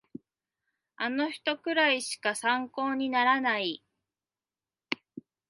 [0.95, 3.83] あの人くらいしか参考にならない